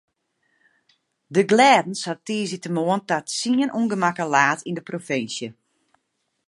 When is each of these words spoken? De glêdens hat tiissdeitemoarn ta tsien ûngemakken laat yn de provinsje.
De 1.33 1.41
glêdens 1.51 2.01
hat 2.07 2.21
tiissdeitemoarn 2.25 3.01
ta 3.09 3.17
tsien 3.29 3.73
ûngemakken 3.79 4.31
laat 4.35 4.59
yn 4.69 4.77
de 4.77 4.83
provinsje. 4.89 5.47